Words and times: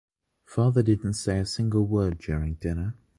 Father 0.45 0.81
didn’t 0.81 1.13
say 1.15 1.37
a 1.41 1.45
single 1.45 1.85
word 1.85 2.17
during 2.17 2.55
dinner. 2.55 2.95